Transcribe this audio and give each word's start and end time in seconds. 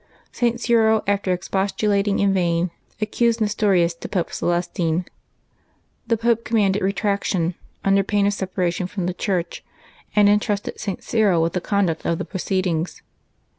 St. 0.31 0.59
Cyril, 0.59 1.03
after 1.05 1.31
expostulating 1.31 2.17
in 2.17 2.33
vain, 2.33 2.71
accused 2.99 3.39
Nestorius 3.39 3.93
to 3.93 4.09
Pope 4.09 4.31
Celestine. 4.33 5.05
The 6.07 6.17
Pope 6.17 6.43
commanded 6.43 6.81
re 6.81 6.91
traction, 6.91 7.53
under 7.85 8.01
pain 8.01 8.25
of 8.25 8.33
separation 8.33 8.87
from 8.87 9.05
the 9.05 9.13
Church, 9.13 9.63
and 10.15 10.27
intrusted 10.27 10.79
St. 10.79 11.03
Cyril 11.03 11.43
with 11.43 11.53
llie 11.53 11.61
conduct 11.61 12.03
of 12.07 12.17
the 12.17 12.25
proceedings. 12.25 13.03